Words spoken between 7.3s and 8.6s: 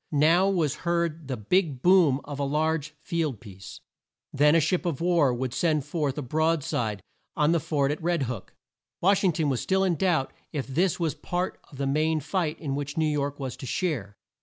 on the fort at Red Hook.